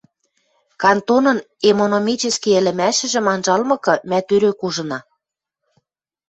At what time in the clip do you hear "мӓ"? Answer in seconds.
4.09-4.19